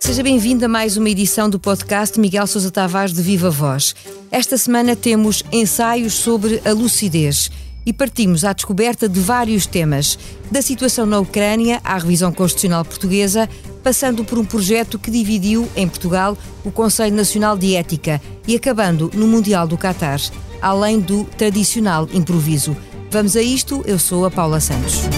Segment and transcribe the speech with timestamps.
[0.00, 3.94] Seja bem-vindo a mais uma edição do podcast Miguel Sousa Tavares de Viva Voz.
[4.32, 7.50] Esta semana temos ensaios sobre a lucidez
[7.86, 10.18] e partimos à descoberta de vários temas,
[10.50, 13.48] da situação na Ucrânia à revisão constitucional portuguesa,
[13.82, 19.10] passando por um projeto que dividiu, em Portugal, o Conselho Nacional de Ética e acabando
[19.14, 20.20] no Mundial do Qatar,
[20.60, 22.76] além do tradicional improviso.
[23.10, 25.08] Vamos a isto, eu sou a Paula Santos.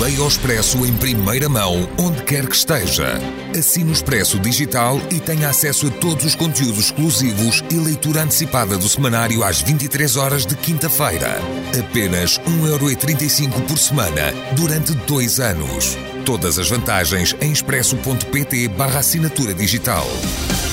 [0.00, 3.20] Leia o Expresso em primeira mão, onde quer que esteja.
[3.56, 8.76] Assine o Expresso Digital e tenha acesso a todos os conteúdos exclusivos e leitura antecipada
[8.76, 11.38] do semanário às 23 horas de quinta-feira.
[11.78, 15.96] Apenas 1,35€ por semana, durante dois anos.
[16.30, 20.06] Todas as vantagens em expresso.pt barra assinatura digital.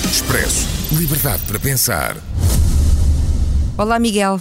[0.05, 0.67] Expresso.
[0.95, 2.15] Liberdade para pensar.
[3.75, 4.39] Olá, Miguel.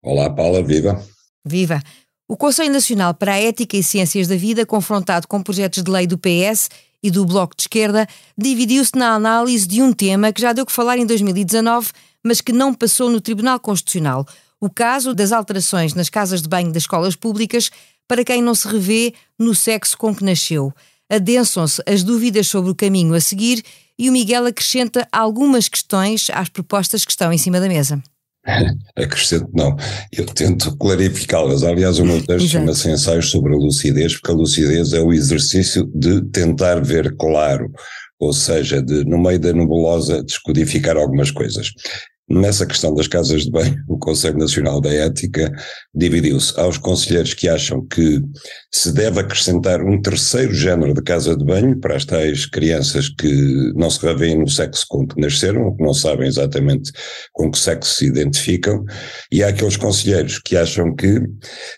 [0.00, 1.04] Olá, Paula, viva.
[1.44, 1.82] Viva.
[2.28, 6.06] O Conselho Nacional para a Ética e Ciências da Vida, confrontado com projetos de lei
[6.06, 6.68] do PS
[7.02, 8.06] e do Bloco de Esquerda,
[8.38, 11.90] dividiu-se na análise de um tema que já deu que falar em 2019,
[12.22, 14.24] mas que não passou no Tribunal Constitucional.
[14.60, 17.68] O caso das alterações nas casas de banho das escolas públicas
[18.06, 20.72] para quem não se revê no sexo com que nasceu.
[21.10, 23.62] Adensam-se as dúvidas sobre o caminho a seguir
[23.98, 28.02] e o Miguel acrescenta algumas questões às propostas que estão em cima da mesa.
[28.96, 29.76] Acrescento, não.
[30.10, 31.62] Eu tento clarificá-las.
[31.62, 35.88] Aliás, o meu texto chama-se Ensaios sobre a Lucidez, porque a lucidez é o exercício
[35.94, 37.70] de tentar ver claro,
[38.18, 41.72] ou seja, de, no meio da nebulosa, descodificar algumas coisas.
[42.32, 45.52] Nessa questão das casas de banho, o Conselho Nacional da Ética
[45.94, 48.22] dividiu-se aos conselheiros que acham que
[48.72, 53.72] se deve acrescentar um terceiro género de casa de banho para as tais crianças que
[53.76, 56.90] não se revêem no sexo com que nasceram, que não sabem exatamente
[57.34, 58.82] com que sexo se identificam,
[59.30, 61.20] e há aqueles conselheiros que acham que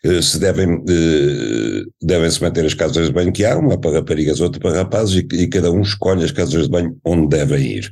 [0.05, 3.99] eh, se devem, eh, devem se manter as casas de banho que há, uma para
[3.99, 7.79] raparigas, outra para rapazes, e, e cada um escolhe as casas de banho onde devem
[7.79, 7.91] ir.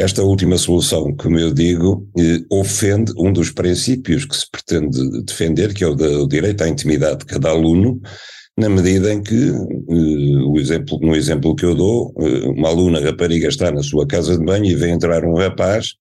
[0.00, 5.74] Esta última solução, como eu digo, eh, ofende um dos princípios que se pretende defender,
[5.74, 8.00] que é o, do direito à intimidade de cada aluno,
[8.56, 13.00] na medida em que, eh, o exemplo, no exemplo que eu dou, eh, uma aluna
[13.00, 15.94] rapariga está na sua casa de banho e vem entrar um rapaz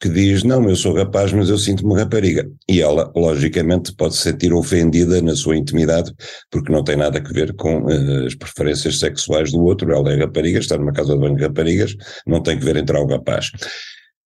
[0.00, 2.48] que diz: Não, eu sou rapaz, mas eu sinto-me rapariga.
[2.68, 6.12] E ela, logicamente, pode se sentir ofendida na sua intimidade,
[6.50, 9.92] porque não tem nada a ver com uh, as preferências sexuais do outro.
[9.92, 11.94] Ela é rapariga, está numa casa de banho de raparigas,
[12.26, 13.50] não tem que ver entrar o rapaz.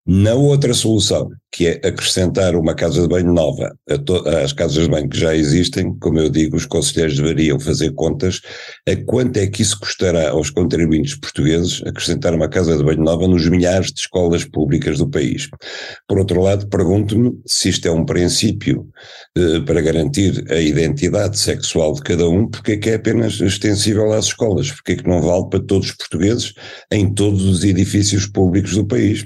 [0.04, 3.70] Na outra solução, que é acrescentar uma casa de banho nova
[4.42, 8.40] às casas de banho que já existem, como eu digo, os conselheiros deveriam fazer contas
[8.88, 13.28] a quanto é que isso custará aos contribuintes portugueses acrescentar uma casa de banho nova
[13.28, 15.48] nos milhares de escolas públicas do país.
[16.08, 18.88] Por outro lado, pergunto-me se isto é um princípio
[19.38, 24.12] eh, para garantir a identidade sexual de cada um, porque é que é apenas extensível
[24.12, 26.54] às escolas, porque é que não vale para todos os portugueses
[26.90, 29.24] em todos os edifícios públicos do país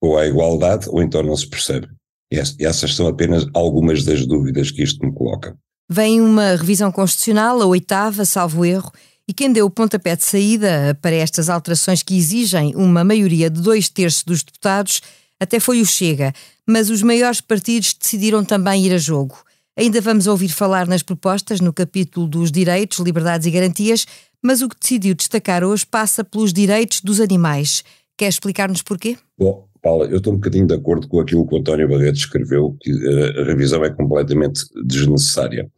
[0.00, 1.88] ou à igualdade, ou então não se percebe.
[2.32, 5.56] E essas são apenas algumas das dúvidas que isto me coloca.
[5.88, 8.90] Vem uma revisão constitucional, a oitava, salvo erro,
[9.28, 13.60] e quem deu o pontapé de saída para estas alterações que exigem uma maioria de
[13.60, 15.00] dois terços dos deputados
[15.38, 16.32] até foi o Chega,
[16.66, 19.36] mas os maiores partidos decidiram também ir a jogo.
[19.76, 24.06] Ainda vamos ouvir falar nas propostas no capítulo dos direitos, liberdades e garantias,
[24.42, 27.84] mas o que decidiu destacar hoje passa pelos direitos dos animais.
[28.16, 29.18] Quer explicar-nos porquê?
[29.38, 29.68] Bom,
[30.08, 32.90] Eu estou um bocadinho de acordo com aquilo que o António Barreto escreveu, que
[33.38, 35.68] a revisão é completamente desnecessária.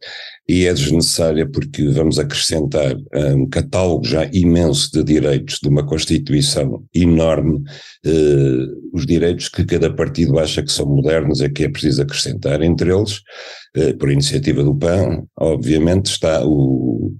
[0.47, 2.95] E é desnecessária porque vamos acrescentar
[3.35, 7.61] um catálogo já imenso de direitos de uma Constituição enorme,
[8.05, 12.61] eh, os direitos que cada partido acha que são modernos é que é preciso acrescentar.
[12.61, 13.21] Entre eles,
[13.75, 17.15] eh, por iniciativa do PAN, obviamente, está o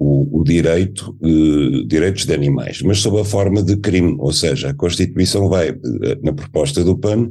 [0.00, 4.70] o, o direito, uh, direitos de animais, mas sob a forma de crime, ou seja,
[4.70, 7.30] a Constituição vai, eh, na proposta do PAN,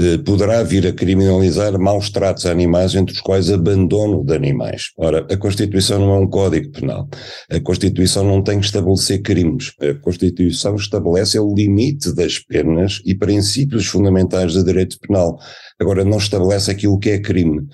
[0.00, 4.92] eh, poderá vir a criminalizar maus tratos a animais, entre os quais abandono de animais.
[4.96, 7.08] Ora, a Constituição não é um código penal.
[7.50, 9.72] A Constituição não tem que estabelecer crimes.
[9.80, 15.38] A Constituição estabelece o limite das penas e princípios fundamentais do direito penal.
[15.80, 17.66] Agora, não estabelece aquilo que é crime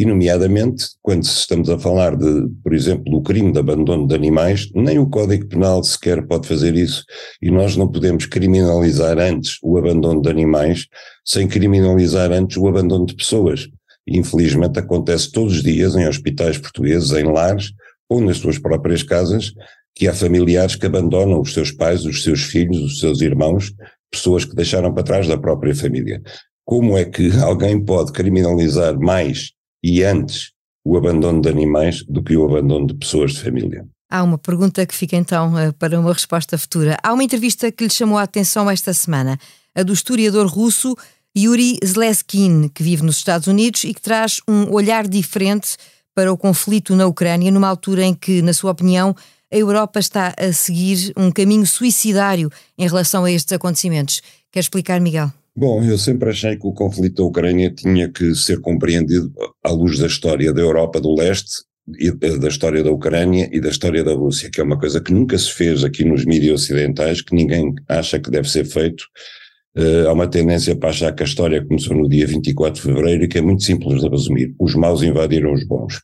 [0.00, 4.70] e nomeadamente quando estamos a falar de, por exemplo, do crime de abandono de animais,
[4.74, 7.04] nem o Código Penal sequer pode fazer isso
[7.42, 10.86] e nós não podemos criminalizar antes o abandono de animais
[11.22, 13.68] sem criminalizar antes o abandono de pessoas.
[14.08, 17.70] Infelizmente acontece todos os dias em hospitais portugueses, em lares
[18.08, 19.52] ou nas suas próprias casas,
[19.94, 23.70] que há familiares que abandonam os seus pais, os seus filhos, os seus irmãos,
[24.10, 26.22] pessoas que deixaram para trás da própria família.
[26.64, 30.52] Como é que alguém pode criminalizar mais e antes
[30.84, 33.86] o abandono de animais do que o abandono de pessoas de família?
[34.10, 36.96] Há uma pergunta que fica então eh, para uma resposta futura.
[37.02, 39.38] Há uma entrevista que lhe chamou a atenção esta semana,
[39.74, 40.96] a do historiador russo
[41.36, 45.76] Yuri Zleskin, que vive nos Estados Unidos e que traz um olhar diferente
[46.12, 49.14] para o conflito na Ucrânia, numa altura em que, na sua opinião,
[49.52, 54.22] a Europa está a seguir um caminho suicidário em relação a estes acontecimentos.
[54.50, 55.32] Quer explicar, Miguel?
[55.56, 59.32] Bom, eu sempre achei que o conflito da Ucrânia tinha que ser compreendido
[59.64, 61.62] à luz da história da Europa do Leste
[61.98, 65.12] e da história da Ucrânia e da história da Rússia, que é uma coisa que
[65.12, 69.04] nunca se fez aqui nos mídias ocidentais, que ninguém acha que deve ser feito.
[69.76, 73.24] Uh, há uma tendência para achar que a história começou no dia 24 de fevereiro
[73.24, 74.54] e que é muito simples de resumir.
[74.58, 76.00] Os maus invadiram os bons.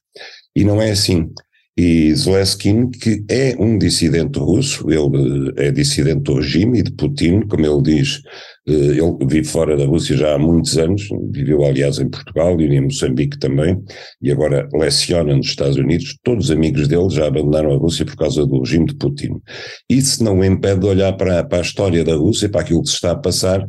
[0.55, 1.29] E não é assim
[1.77, 6.91] e Zelensky, que é um dissidente russo, ele eh, é dissidente do regime e de
[6.93, 8.23] Putin, como ele diz,
[8.67, 12.81] ele vive fora da Rússia já há muitos anos, viveu aliás em Portugal e em
[12.81, 13.81] Moçambique também,
[14.21, 18.17] e agora leciona nos Estados Unidos, todos os amigos dele já abandonaram a Rússia por
[18.17, 19.41] causa do regime de Putin.
[19.89, 22.89] Isso não o impede de olhar para, para a história da Rússia, para aquilo que
[22.89, 23.67] se está a passar,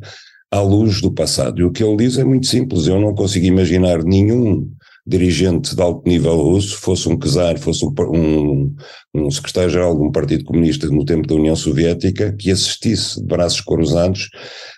[0.52, 1.60] à luz do passado.
[1.60, 4.68] E o que ele diz é muito simples, eu não consigo imaginar nenhum
[5.08, 8.76] dirigente de alto nível russo, fosse um czar, fosse um, um,
[9.16, 13.62] um secretário-geral de um partido comunista no tempo da União Soviética, que assistisse de braços
[13.62, 14.30] cruzados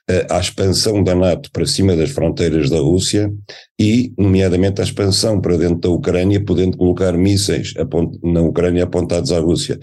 [0.09, 3.31] uh, à expansão da NATO para cima das fronteiras da Rússia
[3.79, 7.73] e, nomeadamente, à expansão para dentro da Ucrânia, podendo colocar mísseis
[8.23, 9.79] na Ucrânia apontados à Rússia.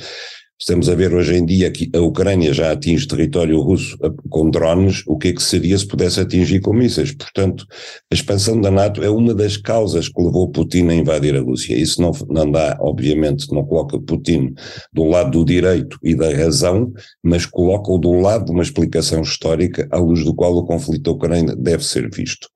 [0.59, 3.95] Estamos a ver hoje em dia que a Ucrânia já atinge território russo
[4.31, 7.13] com drones, o que é que seria se pudesse atingir com mísseis?
[7.13, 7.67] Portanto,
[8.11, 11.77] a expansão da NATO é uma das causas que levou Putin a invadir a Rússia.
[11.77, 14.55] Isso não, não dá, obviamente, não coloca Putin
[14.91, 16.91] do lado do direito e da razão,
[17.23, 21.11] mas coloca-o do lado de uma explicação histórica à luz do qual o conflito da
[21.11, 22.49] Ucrânia deve ser visto.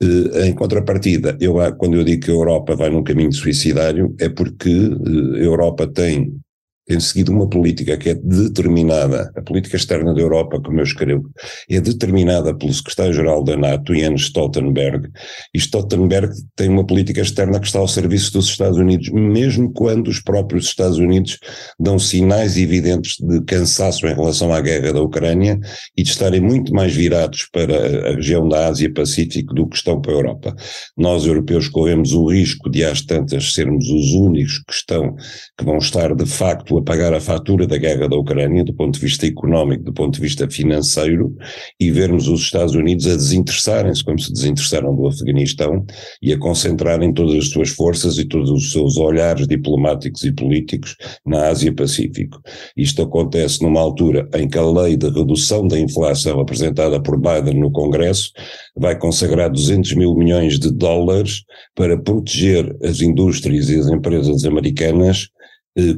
[0.00, 4.28] Eh, em contrapartida, eu, quando eu digo que a Europa vai num caminho suicidário, é
[4.28, 6.40] porque eh, a Europa tem
[6.86, 11.30] tem seguido uma política que é determinada, a política externa da Europa, como eu escrevo,
[11.68, 15.08] é determinada pelo secretário-geral da NATO, Jens Stoltenberg,
[15.54, 20.08] e Stoltenberg tem uma política externa que está ao serviço dos Estados Unidos, mesmo quando
[20.08, 21.38] os próprios Estados Unidos
[21.78, 25.58] dão sinais evidentes de cansaço em relação à guerra da Ucrânia
[25.96, 30.12] e de estarem muito mais virados para a região da Ásia-Pacífico do que estão para
[30.12, 30.56] a Europa.
[30.96, 35.14] Nós, europeus, corremos o risco de, às tantas, sermos os únicos que estão,
[35.56, 38.94] que vão estar de facto a pagar a fatura da guerra da Ucrânia do ponto
[38.94, 41.36] de vista económico, do ponto de vista financeiro,
[41.78, 45.84] e vermos os Estados Unidos a desinteressarem-se, como se desinteressaram do Afeganistão,
[46.22, 50.96] e a concentrarem todas as suas forças e todos os seus olhares diplomáticos e políticos
[51.26, 52.40] na Ásia-Pacífico.
[52.76, 57.60] Isto acontece numa altura em que a lei de redução da inflação apresentada por Biden
[57.60, 58.30] no Congresso
[58.76, 61.44] vai consagrar 200 mil milhões de dólares
[61.74, 65.28] para proteger as indústrias e as empresas americanas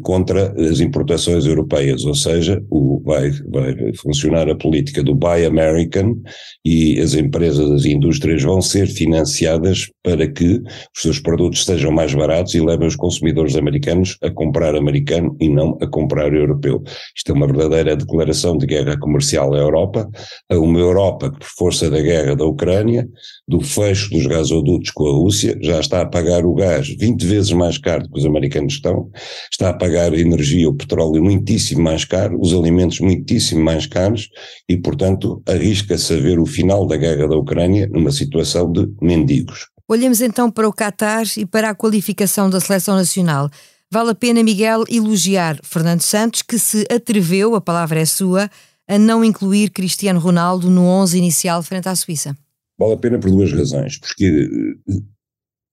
[0.02, 6.16] contra as importações europeias, ou seja, o, vai, vai funcionar a política do Buy American
[6.64, 10.60] e as empresas, as indústrias vão ser financiadas para que
[10.94, 15.48] os seus produtos sejam mais baratos e levem os consumidores americanos a comprar americano e
[15.48, 16.82] não a comprar europeu.
[17.16, 20.08] Isto é uma verdadeira declaração de guerra comercial à Europa,
[20.50, 23.08] a uma Europa que, por força da guerra da Ucrânia,
[23.46, 27.52] do fecho dos gasodutos com a Rússia, já está a pagar o gás 20 vezes
[27.52, 29.10] mais caro do que os americanos estão,
[29.50, 34.28] está a pagar a energia, o petróleo muitíssimo mais caro, os alimentos muitíssimo mais caros
[34.68, 39.66] e, portanto, arrisca-se a ver o final da guerra da Ucrânia numa situação de mendigos.
[39.88, 43.50] Olhemos então para o Qatar e para a qualificação da seleção nacional.
[43.90, 48.48] Vale a pena, Miguel, elogiar Fernando Santos, que se atreveu, a palavra é sua,
[48.88, 52.36] a não incluir Cristiano Ronaldo no 11 inicial frente à Suíça.
[52.78, 53.98] Vale a pena por duas razões.
[53.98, 54.48] Porque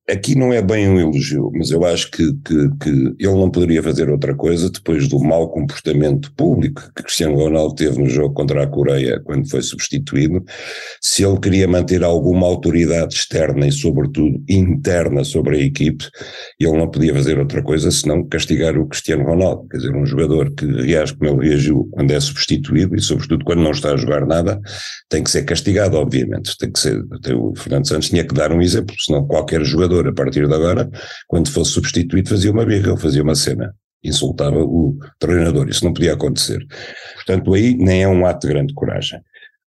[0.09, 3.81] aqui não é bem um elogio, mas eu acho que, que, que, ele não poderia
[3.83, 8.63] fazer outra coisa depois do mau comportamento público que Cristiano Ronaldo teve no jogo contra
[8.63, 10.43] a Coreia quando foi substituído.
[11.01, 16.05] Se ele queria manter alguma autoridade externa e, sobretudo, interna sobre a equipe,
[16.59, 19.67] ele não podia fazer outra coisa senão castigar o Cristiano Ronaldo.
[19.69, 23.61] Quer dizer, um jogador que reage como ele reagiu quando é substituído e, sobretudo, quando
[23.61, 24.59] não está a jogar nada,
[25.07, 26.57] tem que ser castigado, obviamente.
[26.57, 27.03] Tem que ser.
[27.35, 30.89] O Fernando Santos tinha que dar um exemplo, senão qualquer jogador a partir de agora,
[31.27, 35.69] quando fosse substituído, fazia uma birra, ou fazia uma cena, insultava o treinador.
[35.69, 36.65] Isso não podia acontecer.
[37.15, 39.19] Portanto, aí nem é um ato de grande coragem.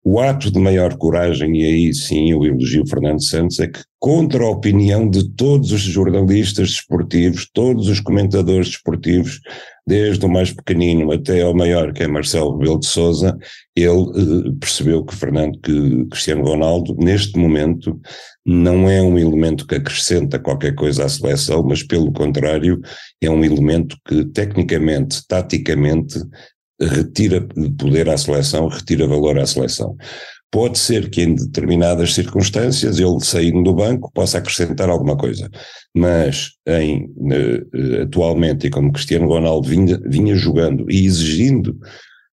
[0.04, 4.44] O ato de maior coragem, e aí sim eu elogio Fernando Santos, é que, contra
[4.44, 9.42] a opinião de todos os jornalistas desportivos, todos os comentadores desportivos,
[9.90, 13.36] desde o mais pequenino até ao maior, que é Marcelo Rebelo de Souza,
[13.76, 18.00] ele eh, percebeu que Fernando, que Cristiano Ronaldo, neste momento,
[18.46, 22.80] não é um elemento que acrescenta qualquer coisa à seleção, mas pelo contrário,
[23.20, 26.20] é um elemento que tecnicamente, taticamente,
[26.80, 27.46] retira
[27.78, 29.98] poder à seleção, retira valor à seleção.
[30.52, 35.50] Pode ser que em determinadas circunstâncias ele saindo do banco possa acrescentar alguma coisa,
[35.96, 41.78] mas em, eh, atualmente, e como Cristiano Ronaldo vinha, vinha jogando e exigindo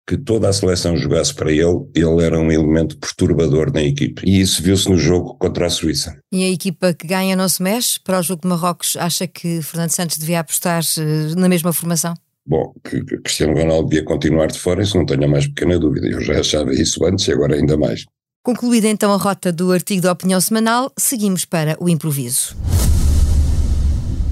[0.07, 4.23] que toda a seleção jogasse para ele, ele era um elemento perturbador na equipe.
[4.25, 6.17] E isso viu-se no jogo contra a Suíça.
[6.33, 7.99] E a equipa que ganha não se mexe?
[7.99, 12.15] Para o jogo de Marrocos, acha que Fernando Santos devia apostar eh, na mesma formação?
[12.47, 16.07] Bom, que Cristiano Ronaldo devia continuar de fora, isso não tenho a mais pequena dúvida.
[16.07, 18.05] Eu já achava isso antes e agora ainda mais.
[18.45, 22.57] Concluída então a rota do artigo da opinião semanal, seguimos para o improviso.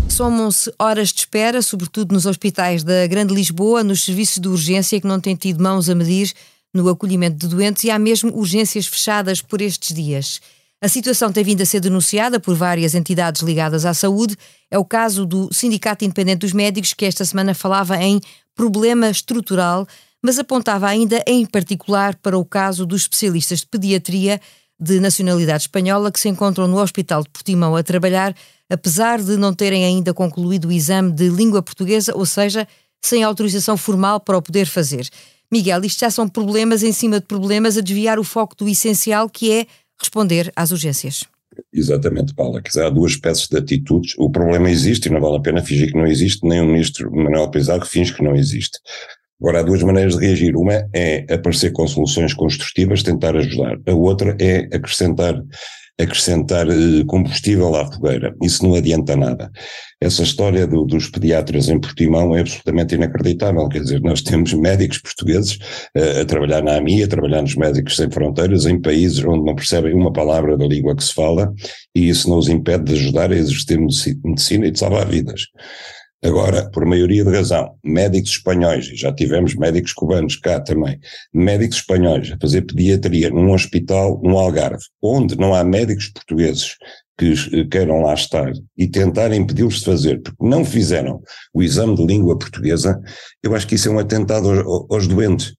[0.08, 5.08] Somam-se horas de espera, sobretudo nos hospitais da Grande Lisboa, nos serviços de urgência que
[5.08, 6.32] não têm tido mãos a medir
[6.72, 10.40] no acolhimento de doentes e há mesmo urgências fechadas por estes dias.
[10.82, 14.36] A situação tem vindo a ser denunciada por várias entidades ligadas à saúde.
[14.70, 18.20] É o caso do Sindicato Independente dos Médicos, que esta semana falava em
[18.54, 19.86] problema estrutural,
[20.22, 24.40] mas apontava ainda em particular para o caso dos especialistas de pediatria
[24.78, 28.34] de nacionalidade espanhola que se encontram no Hospital de Portimão a trabalhar,
[28.68, 32.66] apesar de não terem ainda concluído o exame de língua portuguesa, ou seja,
[33.02, 35.08] sem autorização formal para o poder fazer.
[35.52, 39.28] Miguel, isto já são problemas em cima de problemas a desviar o foco do essencial,
[39.28, 39.66] que é
[40.00, 41.24] responder às urgências.
[41.72, 42.60] Exatamente, Paula.
[42.76, 44.14] Há duas espécies de atitudes.
[44.18, 47.14] O problema existe e não vale a pena fingir que não existe, nem o ministro
[47.14, 48.78] Manuel Pizarro finge que não existe.
[49.40, 50.56] Agora, há duas maneiras de reagir.
[50.56, 53.78] Uma é aparecer com soluções construtivas, tentar ajudar.
[53.86, 55.40] A outra é acrescentar
[56.00, 58.34] acrescentar eh, combustível à fogueira.
[58.42, 59.50] Isso não adianta nada.
[60.00, 63.68] Essa história do, dos pediatras em Portimão é absolutamente inacreditável.
[63.68, 65.54] Quer dizer, nós temos médicos portugueses
[65.96, 69.54] uh, a trabalhar na AMI, a trabalhar nos Médicos Sem Fronteiras, em países onde não
[69.54, 71.52] percebem uma palavra da língua que se fala,
[71.94, 73.78] e isso não os impede de ajudar a exercer
[74.24, 75.42] medicina e de salvar vidas.
[76.24, 80.98] Agora, por maioria de razão, médicos espanhóis, e já tivemos médicos cubanos cá também,
[81.34, 86.76] médicos espanhóis a fazer pediatria num hospital no Algarve, onde não há médicos portugueses
[87.18, 92.06] que queiram lá estar e tentarem impedi-los de fazer, porque não fizeram o exame de
[92.06, 92.98] língua portuguesa,
[93.42, 95.52] eu acho que isso é um atentado aos, aos doentes.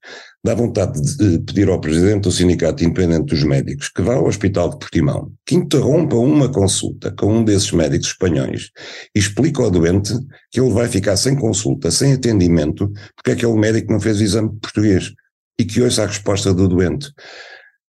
[0.45, 4.69] Dá vontade de pedir ao presidente do Sindicato Independente dos Médicos que vá ao Hospital
[4.69, 8.69] de Portimão, que interrompa uma consulta com um desses médicos espanhóis
[9.15, 10.13] e explique ao doente
[10.51, 14.51] que ele vai ficar sem consulta, sem atendimento, porque aquele médico não fez o exame
[14.61, 15.11] português
[15.59, 17.11] e que ouça a resposta do doente.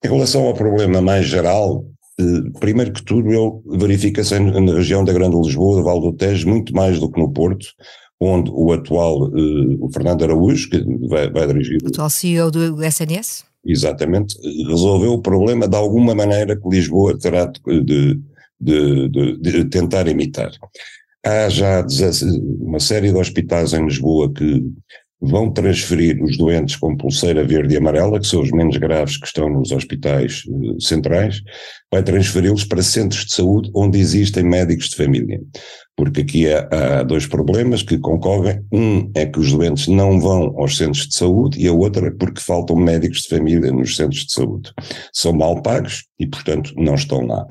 [0.03, 1.85] Em relação ao problema mais geral,
[2.19, 6.49] eh, primeiro que tudo, ele verifica-se na região da Grande Lisboa, do Val do Tejo,
[6.49, 7.67] muito mais do que no Porto,
[8.21, 11.79] onde o atual, uh, o Fernando Araújo, que vai, vai dirigir.
[11.83, 13.45] O atual CEO do SNS?
[13.65, 14.37] Exatamente,
[14.69, 18.21] resolveu o problema de alguma maneira que Lisboa terá de,
[18.61, 20.53] de, de, de tentar imitar.
[21.25, 21.85] Há já
[22.61, 24.63] uma série de hospitais em Lisboa que
[25.21, 29.27] vão transferir os doentes com pulseira verde e amarela, que são os menos graves que
[29.27, 31.43] estão nos hospitais uh, centrais,
[31.91, 35.41] vai transferi-los para centros de saúde onde existem médicos de família
[35.97, 38.63] porque aqui há, há, dois problemas que concorrem.
[38.71, 42.11] Um é que os doentes não vão aos centros de saúde e a outra é
[42.11, 44.71] porque faltam médicos de família nos centros de saúde.
[45.13, 47.47] São mal pagos e, portanto, não estão lá.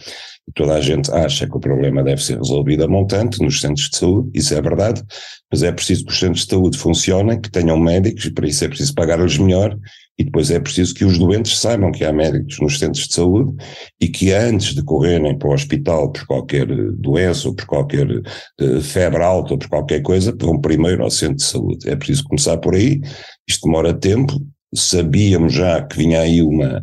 [0.47, 3.89] E toda a gente acha que o problema deve ser resolvido a montante nos centros
[3.89, 5.03] de saúde, isso é verdade,
[5.51, 8.63] mas é preciso que os centros de saúde funcionem, que tenham médicos e para isso
[8.63, 9.75] é preciso pagar-lhes melhor
[10.17, 13.53] e depois é preciso que os doentes saibam que há médicos nos centros de saúde
[13.99, 18.81] e que antes de correrem para o hospital por qualquer doença ou por qualquer uh,
[18.81, 21.89] febre alta ou por qualquer coisa, vão primeiro ao centro de saúde.
[21.89, 23.01] É preciso começar por aí,
[23.47, 24.33] isto demora tempo,
[24.73, 26.81] sabíamos já que vinha aí uma,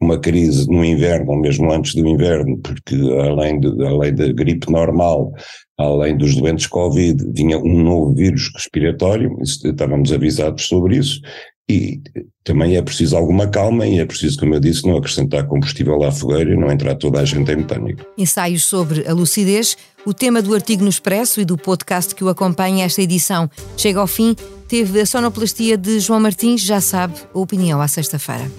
[0.00, 4.70] uma crise no inverno, ou mesmo antes do inverno, porque além, de, além da gripe
[4.70, 5.32] normal,
[5.78, 11.20] além dos doentes Covid, vinha um novo vírus respiratório, estávamos avisados sobre isso,
[11.68, 12.00] e
[12.42, 16.12] também é preciso alguma calma e é preciso, como eu disse, não acrescentar combustível à
[16.12, 18.04] fogueira e não entrar toda a gente em metânico.
[18.18, 22.28] Ensaios sobre a lucidez, o tema do artigo no Expresso e do podcast que o
[22.28, 24.36] acompanha esta edição chega ao fim.
[24.68, 28.50] Teve a sonoplastia de João Martins, já sabe, a opinião à sexta-feira.